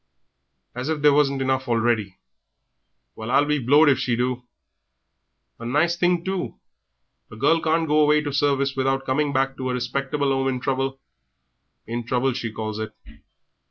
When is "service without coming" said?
8.33-9.31